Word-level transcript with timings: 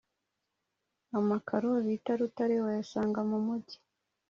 Amakaro 1.19 1.69
bita 1.85 2.11
rutare 2.19 2.55
wayasanga 2.65 3.19
mumugi 3.29 3.77